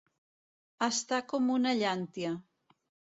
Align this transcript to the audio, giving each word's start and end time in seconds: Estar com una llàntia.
Estar 0.87 1.19
com 1.33 1.51
una 1.57 1.73
llàntia. 1.81 2.33